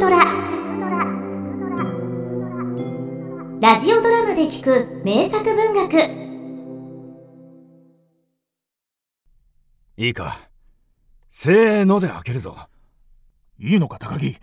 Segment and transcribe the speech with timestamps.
[0.00, 0.18] トラ。
[3.60, 5.94] ラジオドラマで聞く名作文学。
[9.98, 10.38] いいか。
[11.28, 12.56] せーので開けるぞ。
[13.58, 14.38] いいのか高木。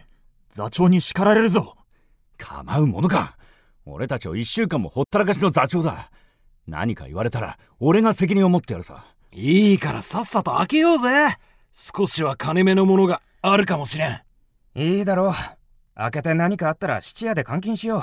[0.49, 1.75] 座長に叱られるぞ。
[2.37, 3.35] 構うものか。
[3.87, 6.11] 俺たちを一週間もほったらかしの座長だ。
[6.67, 9.05] 何か言われたら俺が責任を持ってやるさ。
[9.31, 11.07] いいからさっさと開けようぜ。
[11.71, 14.26] 少しは金目のものがあるかもしれん
[14.79, 15.33] いいだろう。
[15.95, 18.01] 開けて何かあったら質屋で監禁しよう。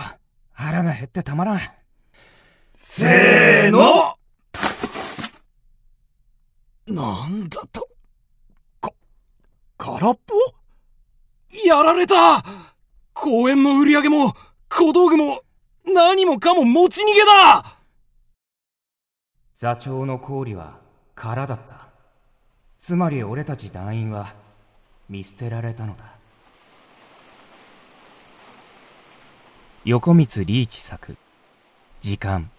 [0.51, 1.61] 腹が減ってたまらん。
[2.73, 4.17] せーの！
[6.89, 7.89] なんだと？
[8.81, 8.91] か
[9.79, 10.35] 空っぽ？
[11.65, 12.45] やられた！
[13.13, 14.35] 公園の売り上げも
[14.69, 15.43] 小道具も
[15.87, 17.79] 何もかも持ち逃げだ！
[19.55, 20.81] 座長の氷は
[21.15, 21.87] 空だった。
[22.79, 24.35] つまり俺たち団員は
[25.09, 26.14] 見捨てられたのだ
[29.87, 31.15] 横光リーチ作
[32.01, 32.51] 「時間」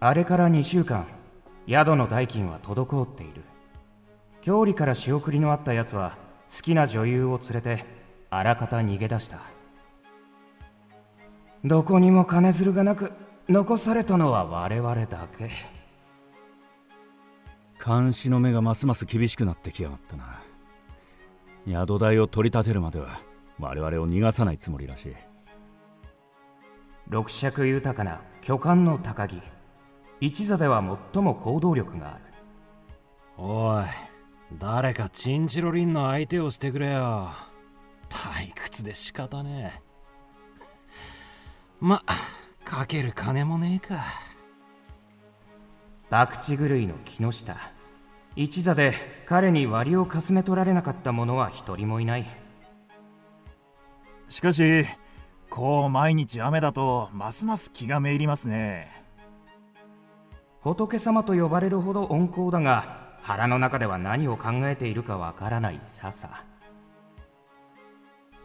[0.00, 1.06] あれから2週間
[1.68, 3.42] 宿の代金は滞っている。
[4.40, 6.16] 郷里から仕送りのあったやつは
[6.50, 7.84] 好きな女優を連れて
[8.30, 9.38] あらかた逃げ出した。
[11.62, 13.12] どこにも金づるがなく
[13.50, 15.50] 残されたのは我々だけ。
[17.84, 20.41] 監視の目がますます厳しくなってきやがったな。
[21.66, 23.20] 宿代を取り立てるまでは
[23.58, 25.14] 我々を逃がさないつもりらしい。
[27.08, 29.40] 六尺豊かな巨漢の高木。
[30.20, 32.24] 一座では最も行動力がある。
[33.36, 33.84] おい
[34.58, 37.30] 誰かチンチロリンの相手をしてくれよ。
[38.08, 39.82] 退屈で仕方ねえ。
[41.80, 42.02] ま
[42.64, 44.04] かける金もねえか。
[46.10, 47.56] 博打狂いの木下
[48.34, 48.94] 一座で
[49.26, 52.26] 彼に割をかすめ取られなかった者は一人もいない。
[54.28, 54.86] しかし
[55.50, 58.90] こう毎日雨だとますます気がめいりますね。
[60.60, 66.44] 仏様と呼ばれるほど温厚だが腹の中では何を考えているかわからない笹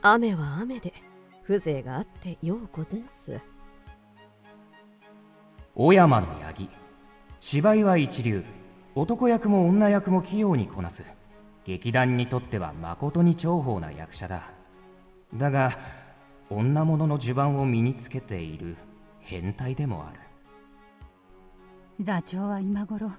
[0.01, 0.94] 雨は雨で
[1.45, 3.40] 風情があってようごぜんす。
[5.75, 6.69] 小山の八木
[7.40, 8.44] 芝居は一流
[8.97, 11.03] 男役も女役も器用にこなす。
[11.66, 14.41] 劇団にとっては誠に重宝な役者だ。
[15.35, 15.78] だが
[16.50, 18.75] 女物の襦袢を身につけている
[19.19, 20.19] 変態でもある。
[22.00, 23.12] 座長は今頃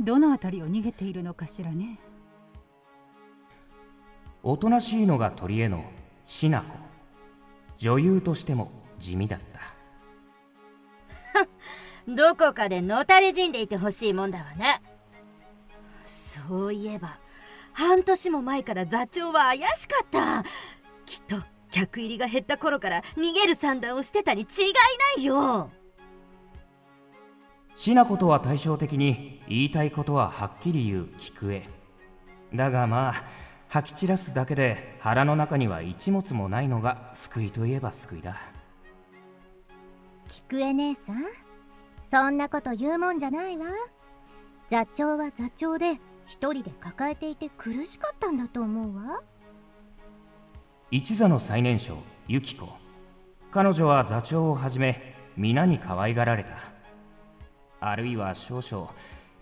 [0.00, 1.98] どの辺りを逃げているのかしらね。
[4.42, 5.84] おとなしいのが取り柄の
[6.24, 6.78] しな子
[7.76, 9.60] 女優としても地味だった。
[12.08, 14.80] どこかでのたれ死んでいてほしいもんだわね
[16.48, 17.18] そういえば
[17.72, 20.44] 半年も前から座長は怪しかった。
[21.04, 21.36] きっと
[21.70, 24.46] 客入りが減った頃から逃げる算段をしてたに違い
[25.16, 25.70] ないよ。
[27.76, 31.68] しなことは対照的に言いたいことははっきり言う菊江
[32.54, 33.24] だがまあ
[33.68, 38.36] 吐き散らすだけで腹の中には一物もないのが救いといえば救いだ。
[40.28, 41.24] 菊江姉さん
[42.02, 43.66] そんなこと言うもんじゃないわ。
[44.68, 49.22] 座長は座長で一人で抱えていて苦しかったんだと思うわ。
[50.90, 51.98] 一座の最年少
[52.28, 52.68] ユキコ。
[53.50, 56.54] 彼女は座長をはじめ皆に可愛がられた。
[57.80, 58.90] あるいは少々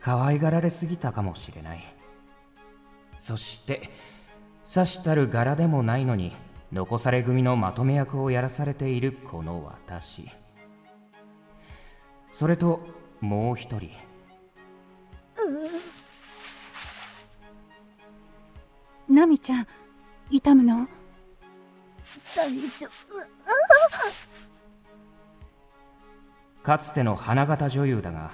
[0.00, 1.82] 可愛がられすぎたかもしれない。
[3.18, 3.90] そして
[4.64, 6.32] さしたる柄でもないのに
[6.72, 10.28] 残され組のまとめ役をやらされているこの私。
[12.32, 12.80] それと
[13.20, 13.90] もう一人
[19.08, 19.66] ナミちゃん
[20.30, 20.88] 痛むの？
[22.34, 22.88] 大丈
[26.62, 28.30] かつての花形女優だが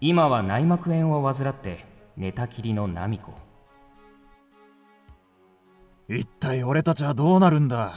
[0.00, 1.84] 今は内膜炎を患って
[2.16, 3.34] 寝たきりのナミコ
[6.08, 7.92] 一体俺たちはどうなるんだ？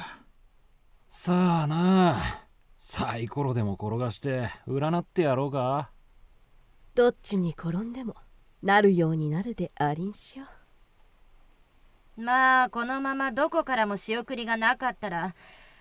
[1.08, 2.18] さあな。
[2.18, 2.44] あ
[2.78, 5.92] サイコロでも転がして占ってやろうか。
[6.96, 8.16] どっちに転んでも
[8.64, 10.46] なるようになるでありんしょ
[12.18, 15.36] まあこのままどこからも仕送りがなかったら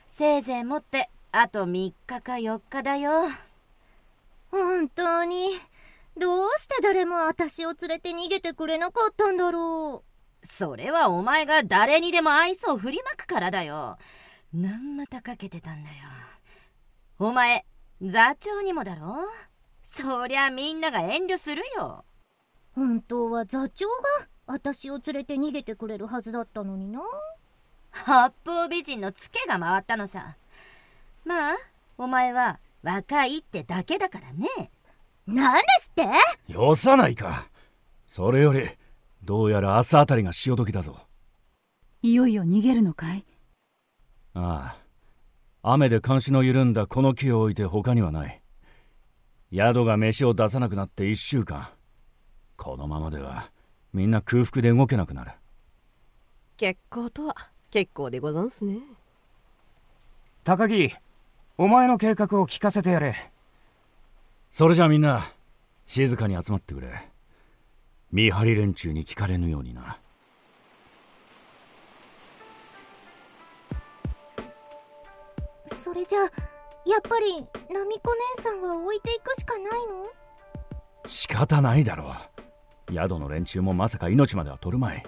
[0.07, 3.23] せいぜいもってあと3日か4日だよ。
[4.51, 5.49] 本当に。
[6.19, 10.03] どうして誰も私を連れて逃げてくれなかったんだろ
[10.43, 13.99] それはお前が誰にでも愛想を振りまくからだよ。
[14.55, 15.97] 何またかけてたんだよ。
[17.19, 17.67] お前
[18.01, 19.17] 座長にもだろ。
[19.83, 22.05] そりゃみんなが遠慮するよ。
[22.77, 27.01] う本当は座長が私を連れて逃げてくれるはずだったのにな。
[27.91, 30.37] 八方美人のツケが回ったのさ。
[31.25, 31.57] まあ
[31.99, 34.71] お前は若いってだけだからね。
[35.27, 35.95] なんですっ
[36.47, 36.53] て？
[36.53, 37.49] よさないか。
[38.07, 38.69] それより
[39.25, 40.97] どうやら明日あたりが潮時だぞ。
[42.03, 43.25] いよいよ逃げるのかい？
[44.35, 45.73] ああ。
[45.73, 48.41] 雨で監視の緩んだこの木を置いて他にはない。
[49.53, 51.71] 宿が飯を出さなくなって1週間。
[52.57, 53.51] このままでは
[53.97, 55.33] みんな空腹で動けなくなる。
[56.59, 57.35] 結構とは
[57.71, 58.77] 結構でござんすね。
[60.45, 60.93] 高木
[61.57, 63.17] お前の計画を聞かせてやれ。
[64.51, 65.27] それじゃあみんな
[65.87, 67.09] 静かに集まってくれ。
[68.13, 69.99] 見張り連中に聞かれぬようにな。
[75.69, 76.23] それじゃあ
[76.85, 80.07] やっぱりナミコ姉さんは置いていくしかないの？
[81.07, 82.46] 仕方ないだろう
[82.91, 85.05] 宿の連中もまさか命までは取るまい。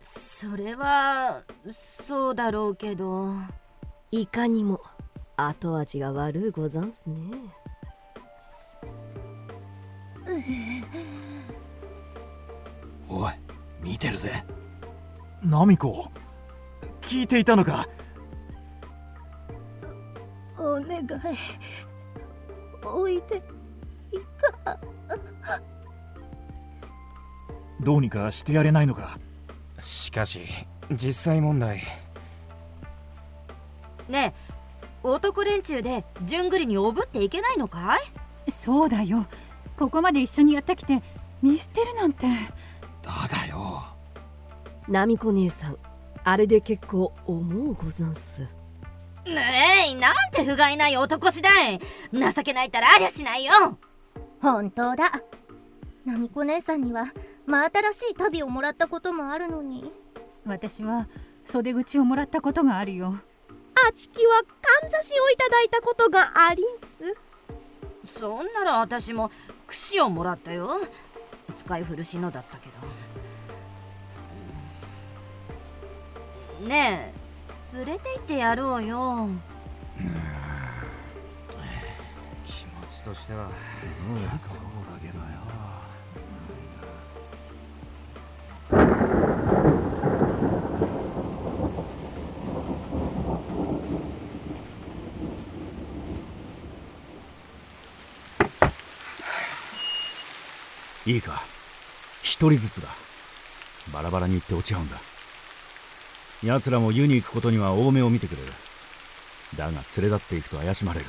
[0.00, 3.32] それはそうだろうけど。
[4.10, 4.80] いかにも
[5.36, 7.16] 後味が悪うござんすね。
[13.08, 13.32] おい
[13.80, 14.44] 見てるぜ。
[15.42, 16.10] ナミコ
[17.00, 17.88] 聞いていたのか？
[20.58, 21.06] お願い。
[22.84, 23.40] 置いてい
[24.64, 24.78] か？
[27.84, 29.18] どうにかしてやれないのか？
[29.78, 30.40] しかし
[30.90, 31.82] 実際問題。
[34.08, 34.54] ねえ
[35.02, 37.98] 男連中でじゅんぐりにおぶっていけないのか
[38.46, 38.50] い？
[38.50, 39.26] そうだよ。
[39.76, 41.02] ここまで一緒にやってきて
[41.42, 42.26] 見捨てるなんて。
[43.02, 43.82] だがよ。
[44.88, 45.76] ナミコ姉さん
[46.24, 48.40] あれで結構思うござんす。
[49.26, 51.78] ねえなんて不甲斐ない男次第。
[52.12, 53.52] 情けないったらありゃしないよ。
[54.40, 55.04] 本当だ
[56.04, 57.06] ナミコ姉さんには
[57.46, 59.90] 真新しい旅をもらったこともあるのに。
[60.44, 61.08] 私は
[61.46, 63.14] 袖口をもらったことがあるよ。
[63.88, 67.16] あちきはかんざしをいただいたことがありんす。
[68.04, 69.30] そんなら私も
[69.66, 70.72] 櫛をもらったよ。
[71.54, 72.68] 使い古しのだったけ
[76.60, 76.68] ど。
[76.68, 77.14] ね
[77.72, 79.28] え連れて行ってやろうよ。
[82.46, 83.50] 気持ちとしては
[84.34, 84.56] 結構
[84.92, 85.24] だけどよ
[101.06, 101.42] いいか？
[102.22, 102.88] 一人ずつだ。
[103.92, 104.96] バラバラに行って落ち合うんだ。
[106.42, 108.52] 奴らも湯に行くことには多めを見てくれる。
[109.56, 111.06] だが連れ立っていくと怪しまれる。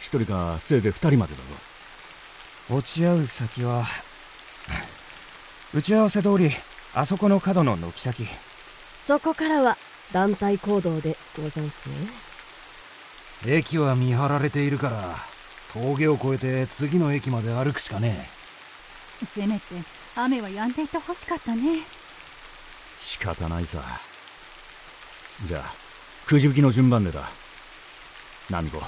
[0.00, 1.44] 一人かせいぜい二人までだぞ。
[2.76, 3.84] 落ち合う先は
[5.74, 6.50] 打ち合わせ通り
[6.94, 8.28] あそこの角の軒先。
[9.06, 9.76] そこからは
[10.12, 13.56] 団体行動でござんすね。
[13.56, 15.16] 駅は見張られているから
[15.72, 18.28] 峠を越えて次の駅まで歩くしかね
[19.26, 19.64] せめて
[20.16, 21.80] 雨は止んでいてほしかったね。
[22.98, 23.82] 仕方ないさ。
[25.46, 25.62] じゃあ
[26.26, 27.28] くじ引きの順番でだ。
[28.50, 28.80] ナミコ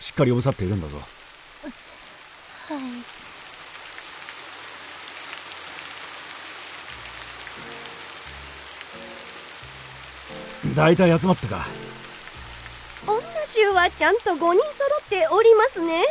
[0.00, 0.96] しっかりおぶさっているんだぞ。
[0.98, 1.06] はい。
[10.74, 11.66] 大体集まったか。
[13.06, 14.58] 女衆はちゃんと5人揃っ
[15.08, 16.02] ておりますね。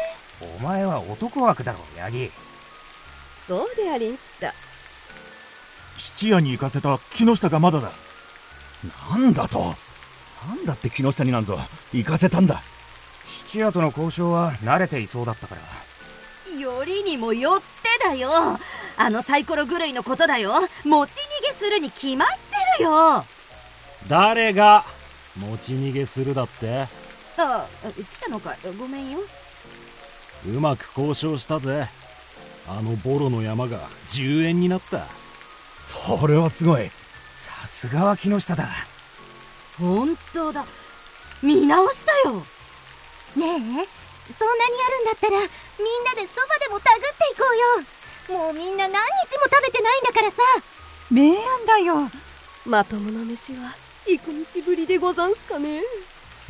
[0.60, 2.32] お前は男枠だろヤギ
[3.48, 4.54] そうでありんした。
[5.98, 7.92] 質屋に行かせた木下がまだだ。
[9.10, 9.76] なんだと？
[10.48, 11.58] なんだって木下になんぞ。
[11.94, 12.62] 行かせたんだ。
[13.26, 16.60] 質屋との交渉は慣れていそうだったから。
[16.60, 17.66] よりにもよって
[18.08, 18.30] だよ。
[18.98, 20.54] あのサイコロ狂いのことだよ。
[20.84, 21.14] 持ち逃
[21.48, 23.26] げするに決まってるよ。
[24.08, 24.86] 誰が
[25.38, 26.88] 持ち逃げするだって？
[27.38, 28.56] あ来たのか。
[28.80, 29.20] ごめんよ。
[30.48, 31.88] うまく交渉したぜ
[32.68, 33.80] あのボロの山が
[34.10, 35.06] 10円になった。
[35.76, 36.90] それはすごい。
[37.30, 38.68] さすがは木下だ。
[39.78, 40.66] 本当だ。
[41.44, 42.36] 見直したよ。
[43.36, 43.86] ねえそんなにや
[44.88, 45.48] るんだったらみん
[46.06, 47.44] なでそばでもたぐっていこ
[48.30, 48.46] うよ。
[48.46, 50.38] もうみんな何日も食べてないんだからさ。
[51.12, 52.10] 明暗だよ。
[52.66, 53.76] まともな飯は
[54.08, 55.82] 幾日ぶりでござんすかね。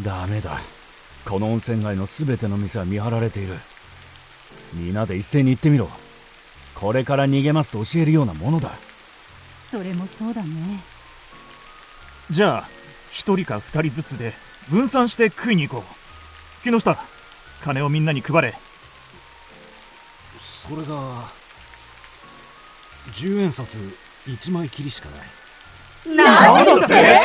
[0.02, 0.62] ダメだ。
[1.26, 3.56] この温泉街の全ての店は見張られている。
[4.74, 5.90] 皆で一斉に行ってみろ
[6.75, 8.70] これから逃げますと教えるようなものだ。
[9.72, 10.50] それもそうだね。
[12.29, 12.70] じゃあ
[13.12, 14.34] 一人か二人ずつで
[14.70, 16.63] 分散して食いに行こう。
[16.63, 16.98] 木下
[17.63, 18.53] 金をみんなに配れ。
[20.67, 21.29] それが
[23.13, 23.77] 10円札
[24.25, 25.10] 1枚きりしか
[26.08, 26.15] ない。
[26.15, 27.22] なんでって？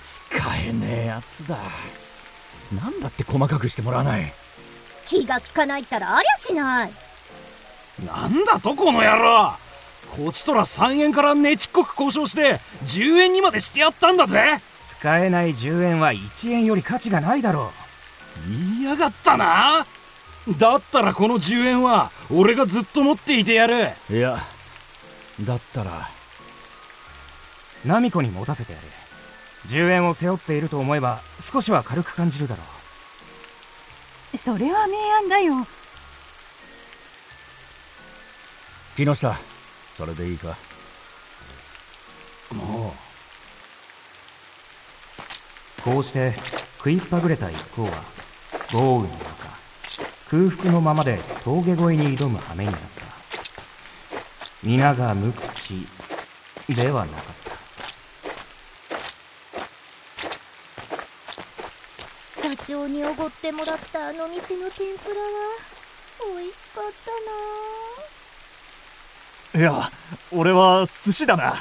[0.00, 1.58] 使えねえやつだ。
[2.72, 4.32] なんだって細かくしてもらわない。
[5.04, 6.90] 気が利かないったらありゃしない
[8.04, 9.52] なんだとこの野郎。
[10.16, 14.60] こちとら3円からねちっこく交渉して10円にまでしてやったんだぜ。
[14.98, 17.70] 使えない10円は1円より価値がないだろ
[18.48, 19.86] 言いやがったな。
[20.58, 23.88] だったらこの10円は俺がずっと持っていてやる。
[24.10, 24.38] いや
[25.42, 26.08] だったら。
[27.84, 28.84] うナミコに持たせてやる
[29.68, 32.62] 10円を背負っていると思えば少しは軽く感じるだろ
[34.34, 34.36] う。
[34.36, 35.66] それは明暗だよ
[38.98, 39.38] 木下
[39.96, 40.56] それでいいか？
[42.52, 42.92] も
[45.84, 46.32] こうして
[46.78, 47.90] 食いっぱぐれた一行は
[48.72, 49.22] 豪雨の中
[50.28, 52.88] 空腹のままで峠越えに挑む羽目になった。
[54.64, 55.86] 皆が無口
[56.68, 57.24] ではなかっ
[62.42, 62.48] た。
[62.48, 65.28] 座長におごってもらったあの店の天ぷらは
[66.36, 67.77] 美味しかったな
[69.58, 69.90] いや
[70.30, 71.54] 俺は寿司だな。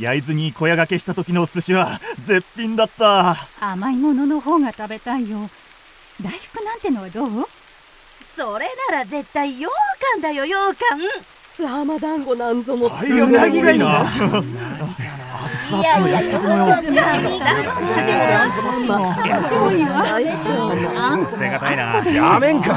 [0.00, 3.36] 焼津に小屋がけした時の寿司は絶品だった。
[3.60, 5.48] 甘いものの方が食べたいよ。
[6.20, 7.46] 大福なんてのはどう？
[8.20, 9.66] それなら絶対羊
[10.14, 10.98] 羹だよ羊羹。
[11.48, 14.00] スハマ団子なんぞもタイヤがいいな。
[15.68, 16.74] 熱々の焼きたてのよ
[21.28, 22.76] 捨てがたいなやめんか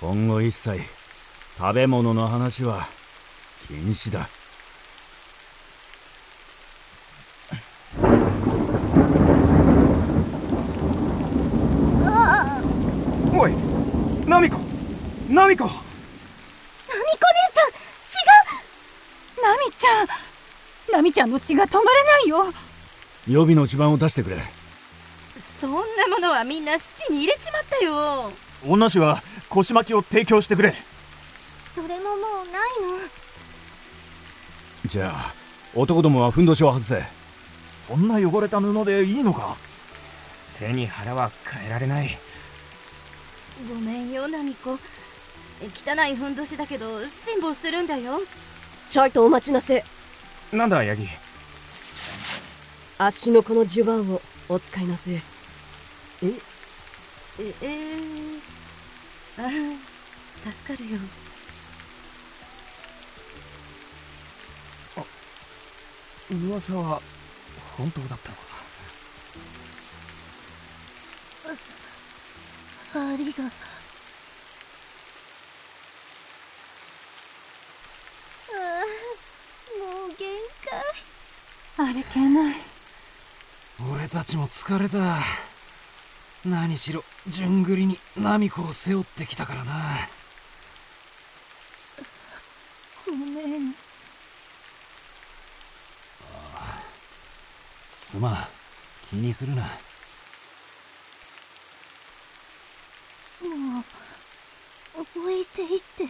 [0.00, 0.80] 今後一切
[1.58, 2.86] 食べ物の話は
[3.66, 4.28] 禁止だ。
[13.38, 13.52] おい
[14.28, 14.58] ナミコ
[15.30, 15.64] ナミコ。
[15.64, 15.76] ナミコ姉
[17.54, 18.20] さん違
[19.38, 19.42] う。
[19.42, 20.08] ナミちゃん
[20.92, 22.52] ナミちゃんの血が止まらないよ。
[23.26, 24.36] 予備の地盤を出してくれ。
[25.38, 28.30] そんなものはみんな七に入れちまったよ。
[28.66, 30.74] 女子は腰巻きを提供してくれ
[31.76, 33.06] それももうないの？
[34.86, 35.34] じゃあ
[35.74, 37.02] 男どもはふんどしを外せ。
[37.70, 39.58] そんな汚れた布でいいのか？
[40.32, 42.16] 背に腹は変えられない。
[43.68, 44.78] ごめんよナミコ。
[45.60, 48.20] 汚いふんどしだけど辛抱するんだよ。
[48.88, 49.84] ちょいとお待ちなせ。
[50.54, 51.06] なんだヤギ？
[52.96, 55.10] あっしのこの襦袢をお使いなせ。
[55.12, 55.20] え
[56.22, 59.50] ええー、あ
[60.50, 60.98] 助かるよ
[66.30, 67.00] 噂は
[67.76, 68.42] 本当だったのか？
[72.94, 73.44] ありが。
[73.44, 73.46] あ
[78.56, 78.84] あ
[79.78, 80.28] もう限
[81.76, 81.94] 界。
[81.94, 82.54] 歩けない。
[83.92, 85.18] 俺たちも疲れた。
[86.44, 89.74] 何しろ順繰りにナミコを背負ってきたからな。
[93.04, 93.74] ごめん
[98.16, 98.36] すまん
[99.10, 99.62] 気にするな。
[99.62, 99.68] も
[104.96, 106.06] う置いていって。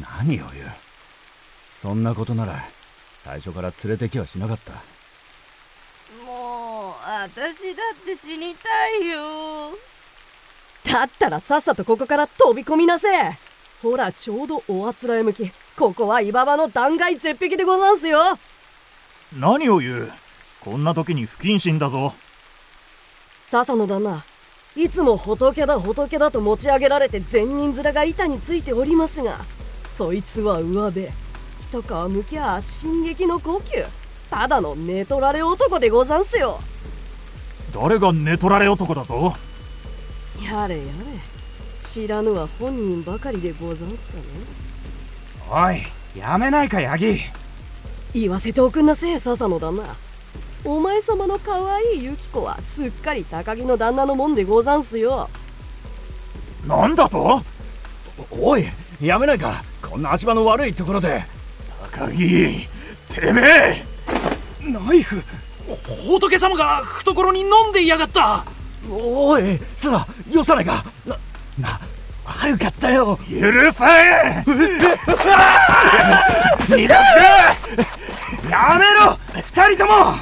[0.00, 0.70] 何を言う。
[1.74, 2.64] そんなことなら
[3.18, 4.72] 最初から連れてきはしなかった。
[6.24, 9.72] もう私だって死にたいよ。
[10.84, 13.08] だったらさっさとここから飛び込みなせ。
[13.82, 18.38] ほらちょうどおあつらえ向きここは岩場の断崖絶壁でござんすよ。
[19.38, 20.12] 何を言う？
[20.60, 22.14] こんな時に不謹慎だぞ。
[23.44, 24.24] 笹の旦那
[24.74, 29.38] いつも仏だ仏だと持ち上げられて善人面が板についておりますが
[29.88, 31.08] そいつは上辺
[31.60, 33.86] 一皮むきゃ進撃の呼吸
[34.30, 36.58] ただの寝取られ男でござんすよ。
[37.72, 39.34] 誰が寝取られ男だと？
[40.42, 40.90] やれやれ
[41.82, 44.22] 知らぬは本人ばかりでござんすかね
[45.48, 45.82] おい
[46.18, 47.20] やめないかヤギ。
[48.14, 49.94] 言わせておくんなせえ笹の旦那。
[50.64, 55.28] お前様の可愛いユキコはすっかり高木の旦那のもんでござんすよ。
[56.66, 57.42] なんだと？
[58.30, 58.64] おい
[59.00, 59.62] やめないか。
[59.82, 61.22] こんな足場の悪いところで。
[61.92, 62.66] 高木
[63.08, 63.84] てめえ。
[64.62, 65.22] ナイフ
[66.08, 68.44] 仏様が懐に飲んでいやがった。
[68.90, 70.84] おいさだよさないか。
[71.06, 71.16] な
[71.60, 71.80] な
[72.46, 73.18] 悪かったよ。
[73.18, 73.24] 許
[73.72, 73.84] せ！
[76.68, 77.18] 逃がす
[78.48, 79.18] やめろ！
[79.34, 80.14] 二人とも！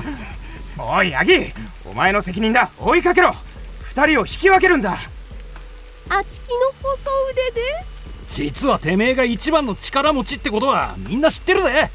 [0.79, 1.53] おいヤギ
[1.85, 2.71] お前の責任だ！
[2.79, 3.35] 追いかけろ！
[3.83, 4.93] 二人を引き分けるんだ！
[4.93, 7.85] あちきの細腕で？
[8.29, 11.69] 実はてめえが一番の力持ちってことはみんな知ってるぜ！
[11.69, 11.91] や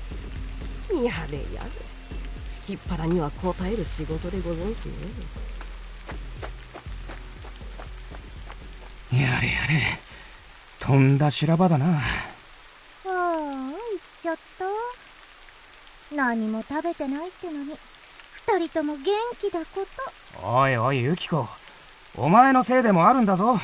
[0.93, 1.09] れやれ
[2.47, 4.93] すきっ腹には応える仕事でござんすね。
[9.11, 9.31] やれや
[9.67, 9.99] れ
[10.79, 11.85] とんだ修羅場だな。
[11.85, 11.99] ああ
[13.05, 13.75] 行っ
[14.21, 14.65] ちゃった。
[16.15, 17.77] 何も食べてないってのに
[18.47, 19.03] 二人とも元
[19.39, 19.85] 気だこ
[20.41, 20.47] と。
[20.47, 21.47] おいおいユキコ。
[22.17, 23.59] お前のせいでもあるんだぞ。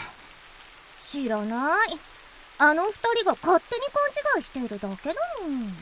[1.08, 1.98] 知らない。
[2.58, 5.76] あの二人が勝手に勘違いしているだけだもん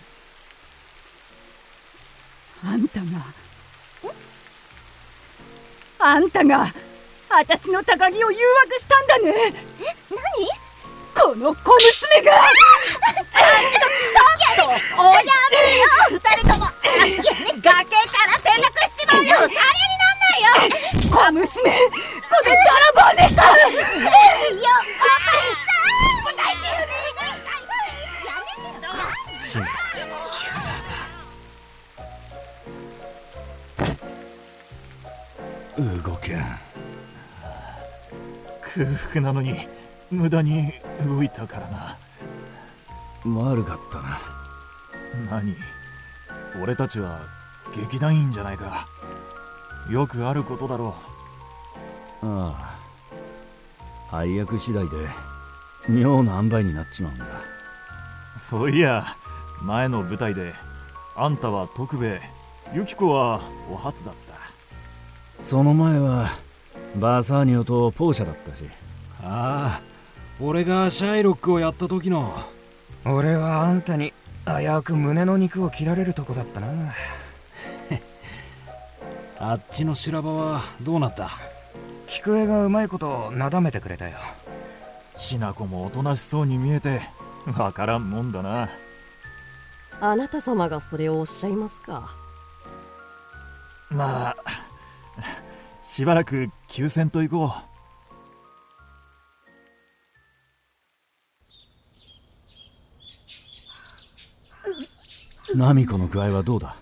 [2.66, 3.06] あんたが。
[6.00, 6.74] あんたが
[7.30, 9.32] 私の高木を誘惑したんだね。
[9.80, 10.63] え？
[11.16, 12.32] この小娘が。
[13.04, 13.90] ちょ
[14.40, 17.82] ちょっとおやめよ二人とも崖か
[18.26, 26.94] ら転落しちまうよシャレになんないよ小娘この泥棒猫よお前さん答えてよね
[28.26, 28.92] やめてよ
[29.42, 29.66] 修羅
[36.04, 36.38] 動けん
[38.62, 39.68] 空腹なのに
[40.14, 40.72] 無駄に
[41.06, 41.98] 動いたからな。
[43.26, 44.20] 悪かったな。
[45.30, 45.56] 何？
[46.62, 47.20] 俺たちは
[47.76, 48.88] 劇団員じゃないか。
[49.90, 50.96] よくあることだろ
[52.22, 52.78] あ
[54.12, 54.16] あ。
[54.16, 54.96] 配役次第で
[55.90, 57.26] 妙な塩梅になっちまうんだ。
[57.26, 59.04] うそういや
[59.62, 60.54] 前の舞台で
[61.16, 62.22] あんたは徳兵衛
[62.76, 64.34] ユキコはお初だった。
[65.44, 66.30] その前は
[66.98, 68.64] バーサーニョとポーシャだったし。
[69.24, 69.93] ああ
[70.40, 72.34] 俺がシャイロックをやった時の。
[73.06, 74.14] 俺はあんたに
[74.46, 76.68] 危うく胸の肉を切られるとこだったな。
[79.40, 81.30] あっちの修羅場はどうなった？
[82.08, 84.18] 菊江がうまいことなだめてくれたよ。
[85.16, 87.02] しなこもおとなしそうに見えて
[87.58, 88.70] わからんもんだな。
[90.02, 92.10] あなた様がそれをおっしゃいますか？
[93.90, 94.36] まあ
[95.84, 97.54] しばらく休戦と行こ
[105.56, 106.76] ナミコの具合はどうだ？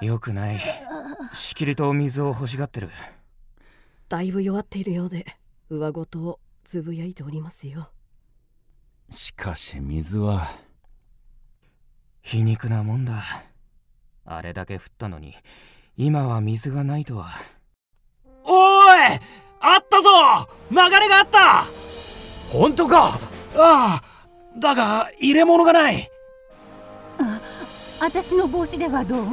[0.00, 0.60] よくない。
[1.32, 2.90] しきりと水を欲しがってる。
[4.08, 5.24] だいぶ弱っているようで
[5.70, 7.88] 上ごとをつぶやいておりますよ。
[9.10, 10.48] しかし水は。
[12.22, 13.22] 皮肉なもんだ。
[14.24, 15.34] あれだけ降ったのに
[15.96, 17.30] 今は水がないとは。
[18.44, 19.20] おーい
[19.60, 20.08] あったぞ！
[20.70, 21.66] 流れがあった！
[22.50, 23.18] 本当か？
[23.56, 24.02] ああ
[24.58, 26.10] だが入れ物がない
[28.02, 29.26] 私の帽子ではどう？
[29.26, 29.28] う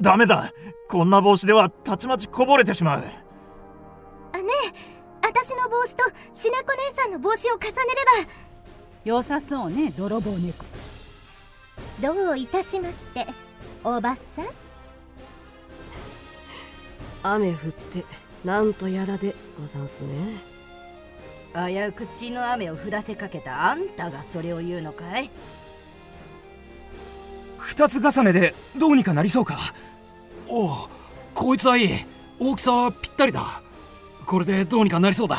[0.00, 0.50] ダメだ。
[0.88, 3.04] こんな帽子ではたちまちこぼれてしまう。
[4.32, 4.44] あね
[5.22, 5.26] え。
[5.26, 7.74] 私の帽子としなこ姉さんの帽子を重ねれ
[9.04, 10.64] 良さそうね泥棒猫。
[12.00, 13.26] ばどういたしまして
[13.84, 14.46] おばさん？
[17.24, 18.06] 雨降って
[18.42, 20.40] なんとやらでござんすね。
[21.54, 25.30] 危うく血の雨を降らせかけたあんたがそれを言うのかい？
[27.62, 29.72] 二つ重ねでどうにかなりそうか？
[30.48, 30.88] おお
[31.32, 31.90] こいつはいい。
[32.38, 33.62] 大きさはぴったりだ。
[34.26, 35.38] これでどうにかなりそうだ。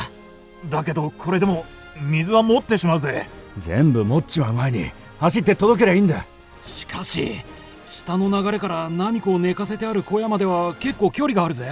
[0.68, 1.66] だけどこれでも
[2.00, 3.28] 水は持ってしまうぜ。
[3.58, 6.24] 全部持っちまう前に走って届けりゃいいんだ。
[6.62, 7.42] しかし
[7.86, 11.70] 下の流れからナミコを寝かせてある小屋までは結構距離があるぜ。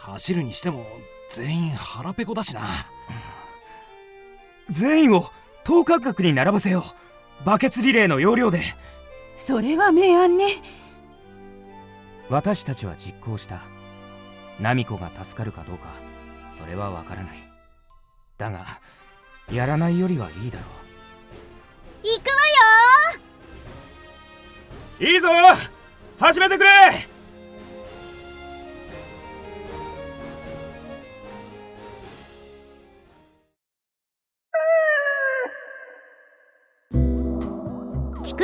[0.00, 0.86] 走るにしても
[1.30, 2.62] 全員腹ペコだしな。
[4.68, 5.30] 全員を
[5.64, 7.07] 等間隔に並ばせよう
[7.44, 8.62] バケツリレーの要領で。
[9.36, 10.62] それは明暗ね。
[12.28, 13.60] 私たちは実行した。
[14.60, 15.88] ナミコが助かるかどうか。
[16.50, 17.48] それはわからない。
[18.38, 18.64] だが
[19.52, 20.64] やらないよりはいいだろ
[22.04, 23.20] 行くわよ
[25.00, 25.28] ういいぞ
[26.18, 26.70] 始めてくれ